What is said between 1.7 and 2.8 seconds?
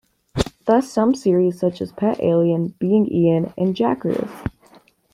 as "Pet Alien",